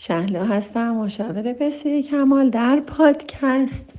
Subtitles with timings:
[0.00, 3.90] شهلا هستم مشاور بسیاری کمال در پادکست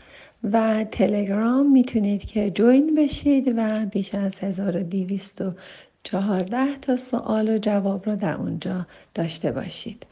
[0.43, 1.71] و تلگرام.
[1.71, 8.85] می‌تونید که جوین بشید و بیش از 1214 تا سوال و جواب رو در اونجا
[9.15, 10.05] داشته باشید.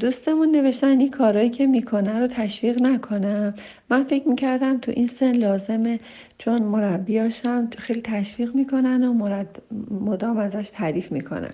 [0.00, 3.54] دوستمون نوشتن این کارهایی که می‌کنه رو تشویق نکنم.
[3.90, 6.00] من فکر می‌کردم تو این سن لازمه
[6.38, 11.50] چون مربیاشم خیلی تشویق می‌کنن و مرد مدام ازش تعریف می‌کنن.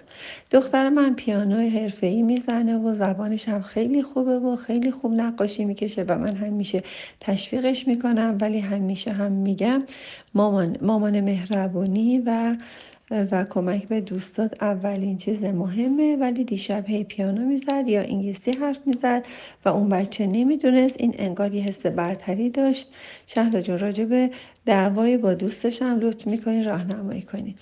[0.50, 6.04] دختر من پیانو حرفه‌ای می‌زنه و زبانش هم خیلی خوبه و خیلی خوب نقاشی می‌کشه
[6.08, 6.82] و من همیشه
[7.20, 9.82] تشویقش می‌کنم ولی همیشه هم میگم
[10.34, 12.56] مامان, مامان مهربونی و
[13.10, 18.86] و کمک به دوستات اولین چیز مهمه ولی دیشب هی پیانو می‌زد یا انگلیسی حرف
[18.86, 19.24] می‌زد
[19.64, 21.00] و اون بچه نمی‌دونست.
[21.00, 22.88] این انگار یه حس برتری داشت.
[23.26, 24.30] شهلا جون راجع به
[24.66, 27.54] دعوای با دوستش هم لطف می‌کنین راهنمایی کنین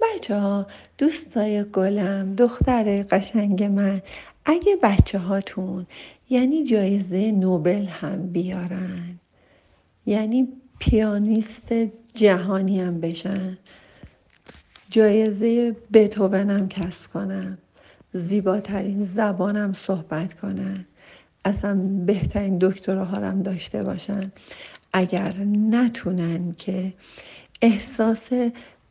[0.00, 0.66] بچه ها
[0.98, 4.02] دوستای گلم دختر قشنگ من
[4.44, 5.86] اگه بچه هاتون
[6.30, 9.18] یعنی جایزه نوبل هم بیارن
[10.06, 11.72] یعنی پیانیست
[12.14, 13.58] جهانی هم بشن
[14.92, 17.58] جایزه بتوونم کسب کنن
[18.12, 20.84] زیباترین زبانم صحبت کنن.
[21.44, 21.74] اصلا
[22.06, 24.32] بهترین دکتراهارم داشته باشن.
[24.92, 25.32] اگر
[25.70, 26.92] نتونن که
[27.62, 28.30] احساس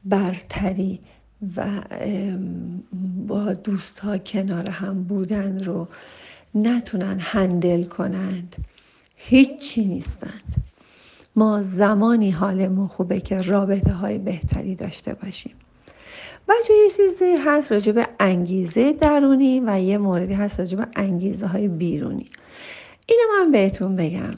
[0.05, 0.99] برتری
[1.57, 1.81] و
[3.27, 5.87] با دوست ها کنار هم بودن رو
[6.55, 8.55] نتونن هندل کنند.
[9.15, 10.55] هیچی نیستند
[11.35, 15.55] ما زمانی حالمون خوبه که رابطه های بهتری داشته باشیم.
[16.51, 21.47] بچه یه چیزی هست راجع به انگیزه درونی و یه موردی هست راجع به انگیزه
[21.47, 22.29] های بیرونی.
[23.05, 24.33] اینو من بهتون بگم.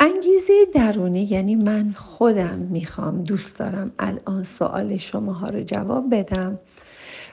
[0.00, 6.58] انگیزه درونی یعنی من خودم می‌خوام دوست دارم الان سوال شماها رو جواب بدم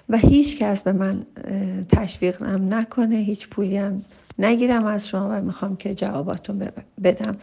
[0.10, 1.26] و هیچ کس به من
[1.90, 4.06] تشویقم نکنه هیچ پولی هم
[4.40, 6.72] نگیرم از شما و می‌خوام که جواباتون
[7.04, 7.38] بدم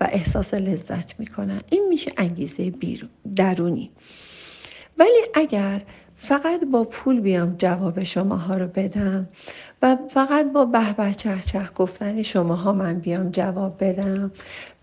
[0.00, 1.60] و احساس لذت می‌کنم.
[1.70, 3.90] این میشه انگیزه بیرون درونی.
[4.98, 5.82] ولی اگر
[6.22, 9.28] فقط با پول بیام جواب شماها رو بدم
[9.82, 14.30] و فقط با به به چه چه گفتن شماها من بیام جواب بدم.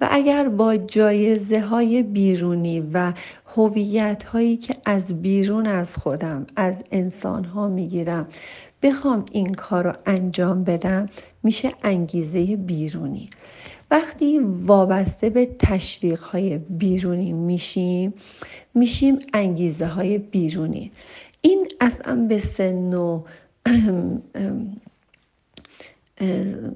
[0.02, 3.14] و اگر با جایزه های بیرونی و
[3.56, 8.28] هویت هایی که از بیرون از خودم از انسان ها می‌گیرم
[8.82, 11.06] بخوام این کار رو انجام بدم
[11.44, 13.30] میشه انگیزه بیرونی.
[13.92, 18.14] وقتی وابسته به تشویق های بیرونی میشیم
[18.74, 20.92] میشیم انگیزه های بیرونی.
[21.42, 23.24] این اصلا به سن و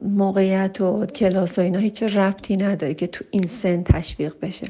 [0.02, 4.68] موقعیت و کلاس و اینا هیچ ربطی نداره که تو این سن تشویق بشه.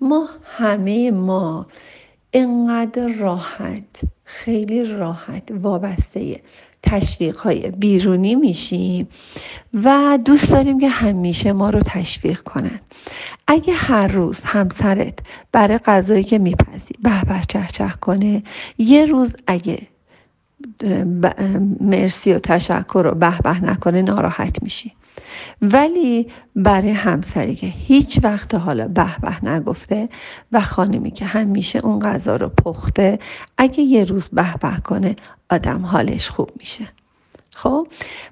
[0.00, 1.66] ما همه ما
[2.32, 6.40] انقدر راحت خیلی راحت وابسته
[6.82, 9.08] تشویق های بیرونی میشیم
[9.84, 12.80] و دوست داریم که همیشه ما رو تشویق کنن.
[13.46, 15.18] اگه هر روز همسرت
[15.52, 18.42] برای غذایی که میپزی به به چه چه کنه
[18.78, 19.78] یه روز اگه
[21.80, 24.92] مرسی و تشکر رو به به نکنه ناراحت میشی.
[25.62, 30.08] ولی برای همسری که هیچ وقت حالا به به نگفته
[30.52, 33.18] و خانمی که همیشه اون غذا رو پخته
[33.58, 35.16] اگه یه روز به به کنه
[35.50, 36.84] آدم حالش خوب میشه.
[37.56, 37.86] خب؟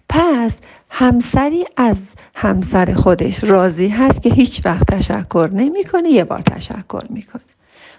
[0.08, 0.60] پس
[0.90, 7.42] همسری از همسر خودش راضی هست که هیچ وقت تشکر نمی‌کنه یه بار تشکر می‌کنه.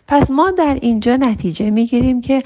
[0.08, 2.44] پس ما در اینجا نتیجه می‌گیریم که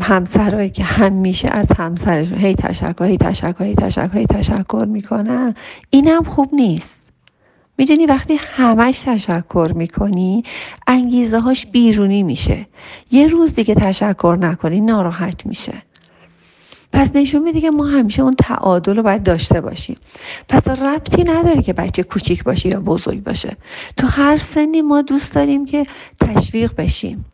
[0.00, 5.54] همسرایی که همیشه از همسرشون هی تشکر هی تشکر هی تشکر هی تشکر می‌کنن.
[5.90, 7.02] اینم خوب نیست.
[7.78, 10.42] می‌دونی وقتی همش تشکر می‌کنی
[10.86, 12.66] انگیزه هاش بیرونی میشه.
[13.10, 15.74] یه روز دیگه تشکر نکنی ناراحت میشه.
[16.92, 19.96] پس نشون میده که ما همیشه اون تعادل رو باید داشته باشیم.
[20.48, 23.56] پس ربطی نداره که بچه کوچیک باشه یا بزرگ باشه.
[23.96, 25.86] تو هر سنی ما دوست داریم که
[26.20, 27.24] تشویق بشیم.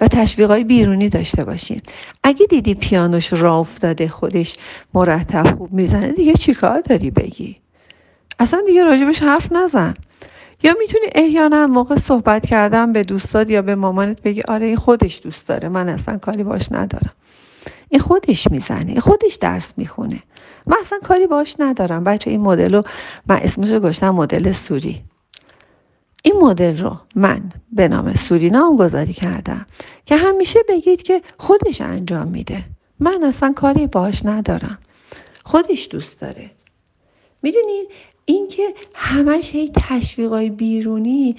[0.00, 0.08] و
[0.48, 1.80] های بیرونی داشته باشین.
[2.24, 4.56] اگه دیدی پیانوش را افتاده خودش
[4.94, 7.56] مرتب خوب می‌زنه دیگه چیکار داری بگی؟
[8.38, 9.94] اصلا دیگه راجبش حرف نزن.
[10.62, 15.20] یا می‌تونی احیانا موقع صحبت کردن به دوستات یا به مامانت بگی آره این خودش
[15.22, 17.12] دوست داره من اصلا کاری باش ندارم.
[17.88, 20.22] این خودش می‌زنه این خودش درس می‌خونه.
[20.66, 22.04] من اصلا کاری باش ندارم.
[22.04, 22.82] بچه این مدل رو
[23.26, 25.02] من اسمش رو گشتم مدل سوری.
[26.26, 29.66] این مدل رو من به نام سورینام گذاری کردم
[30.06, 32.64] که همیشه بگید که خودش انجام میده.
[33.00, 34.78] من اصلا کاری باش ندارم.
[35.44, 36.50] خودش دوست داره.
[37.42, 37.88] می‌دونید
[38.24, 41.36] اینکه همش هی تشویقای بیرونی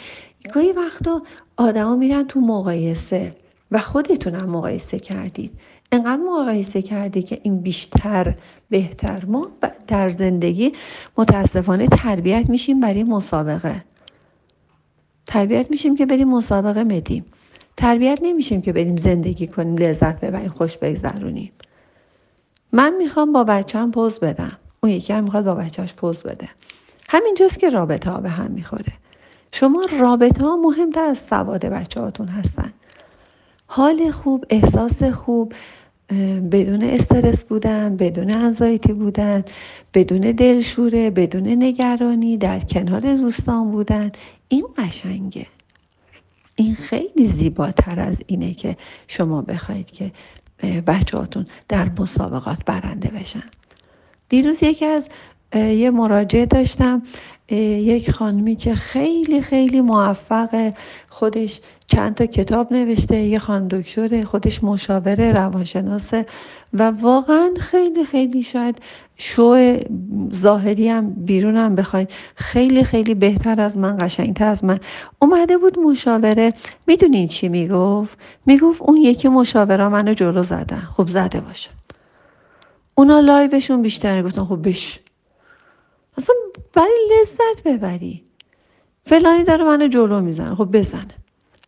[0.53, 1.21] گاهی وقتا
[1.57, 3.35] آدما میرن تو مقایسه
[3.71, 5.51] و خودتونم مقایسه کردید.
[5.91, 8.35] انقدر مقایسه کردی که این بیشتر
[8.69, 9.47] بهتر ما
[9.87, 10.71] در زندگی
[11.17, 13.83] متاسفانه تربیت میشیم برای مسابقه.
[15.27, 17.25] تربیت میشیم که بریم مسابقه بدیم.
[17.77, 21.51] تربیت نمیشیم که بریم زندگی کنیم لذت ببریم خوش بگذرونیم.
[22.71, 24.57] من می‌خوام با بچم پوز بدم.
[24.83, 26.49] اون یکی هم می‌خواد با بچهش پوز بده.
[27.09, 28.93] همینجاست که رابطه ها به هم می‌خوره.
[29.51, 32.73] شما رابطه ها مهمتر از سواد بچه هاتون هستن.
[33.67, 35.53] حال خوب احساس خوب
[36.51, 39.43] بدون استرس بودن بدون انزایتی بودن
[39.93, 44.11] بدون دلشوره بدون نگرانی در کنار دوستان بودن.
[44.47, 45.47] این قشنگه.
[46.55, 48.77] این خیلی زیباتر از اینه که
[49.07, 50.11] شما بخواید که
[50.87, 53.43] بچهاتون در مسابقات برنده بشن.
[54.29, 55.09] دیروز یکی از
[55.55, 57.01] یه مراجعه داشتم.
[57.51, 60.73] یک خانمی که خیلی خیلی موفق
[61.09, 66.25] خودش چند تا کتاب نوشته یه خان دکتر خودش مشاوره روانشناسه
[66.73, 68.79] و واقعا خیلی خیلی شاید
[69.17, 69.77] شو
[70.35, 74.79] ظاهری هم بیرون هم بخواید خیلی خیلی بهتر از من قشنگتر از من.
[75.19, 76.53] اومده بود مشاوره.
[76.87, 81.69] می‌دونید چی می‌گفت؟ می‌گفت اون یکی مشاوره منو جلو زدن خب زده باشه.
[82.95, 84.99] اونا لایوشون بیشتر گفتن خب بش.
[86.17, 86.35] اصلا
[86.73, 88.23] برای لذت ببری.
[89.05, 90.55] فلانی داره منو جلو می‌زنه.
[90.55, 91.15] خب بزنه.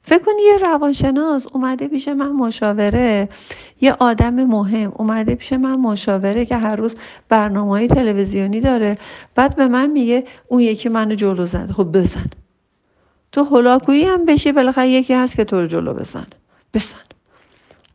[0.03, 3.29] فکر کنی یه روانشناس اومده پیش من مشاوره.
[3.81, 6.95] یه آدم مهم اومده پیش من مشاوره که هر روز
[7.29, 8.95] برنامه های تلویزیونی داره.
[9.35, 12.29] بعد به من میگه اون یکی منو جلو زده خب بزن.
[13.31, 16.27] تو هلاکویی هم بشی بالاخره یکی هست که تو رو جلو بزن
[16.73, 16.97] بزن.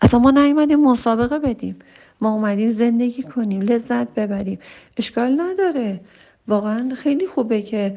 [0.02, 1.78] اصلا ما نیومدیم مسابقه بدیم.
[2.20, 4.58] ما اومدیم زندگی کنیم لذت ببریم.
[4.96, 6.00] اشکال نداره.
[6.48, 7.96] واقعا خیلی خوبه که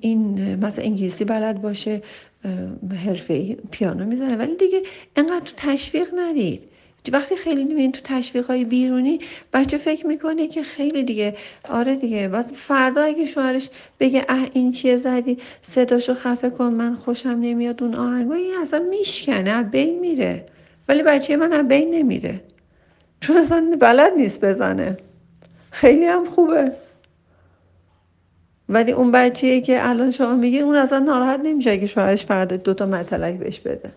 [0.00, 2.02] این مثلا انگلیسی بلد باشه
[3.06, 4.36] حرفه پیانو می‌زنه.
[4.36, 4.82] ولی دیگه
[5.16, 6.68] انقدر تو تشویق ندید
[7.12, 9.20] وقتی خیلی می‌بینید تو تشویق های بیرونی
[9.52, 11.36] بچه فکر می‌کنه که خیلی دیگه
[11.68, 12.28] آره دیگه.
[12.28, 13.70] بس فردا اگه شوهرش
[14.00, 17.82] بگه اه این چیه زدی؟ صداشو خفه کن من خوشم نمیاد.
[17.82, 20.46] اون آهنگو این اصلا میشکنه بین میره.
[20.88, 22.40] ولی بچه من بین نمیره.
[23.20, 24.96] چون اصلا بلد نیست بزنه.
[25.70, 26.72] خیلی هم خوبه.
[28.68, 32.86] ولی اون بچه‌ای که الان شما میگین اون اصلا ناراحت نمیشه اگه شوهرش فردا دوتا
[32.86, 33.90] مطلق بهش بده.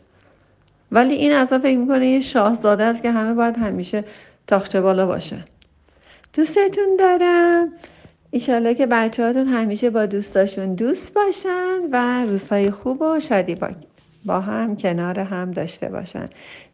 [0.91, 4.03] ولی این اصلا فکر می‌کنه یه شاهزاده است که همه باید همیشه
[4.47, 5.37] تاخچه بالا باشه.
[6.33, 7.71] دوستتون دارم.
[8.31, 13.69] ایشالله که بچه هاتون همیشه با دوستاشون دوست باشن و روزهای خوب و شادی با,
[14.25, 16.29] با هم کنار هم داشته باشن.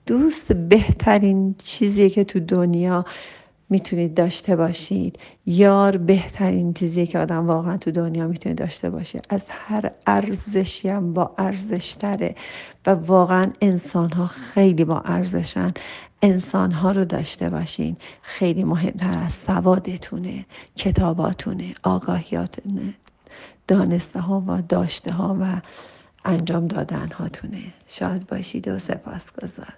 [0.07, 3.06] دوست بهترین چیزی که تو دنیا
[3.69, 5.19] می‌تونید داشته باشید.
[5.45, 9.19] یار بهترین چیزی که آدم واقعا تو دنیا می‌تونه داشته باشه.
[9.29, 12.35] از هر ارزشی هم با ارزشتره
[12.88, 15.71] و واقعا انسان ها خیلی با ارزشن.
[16.21, 17.97] انسان ها رو داشته باشین.
[18.21, 20.45] خیلی مهمتر از سوادتونه
[20.75, 22.94] کتاباتونه آگاهیاتونه
[23.68, 25.61] دانسته ها و داشته ها و
[26.25, 29.73] انجام دادن هاتونه شاد باشید و سپاس گذار